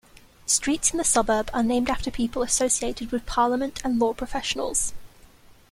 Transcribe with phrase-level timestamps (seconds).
[0.47, 4.93] Streets in the suburb are named after people associated with parliament, and law professionals.